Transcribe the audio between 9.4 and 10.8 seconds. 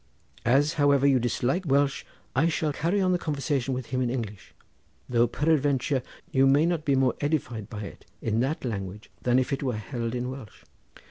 it were held in Welsh."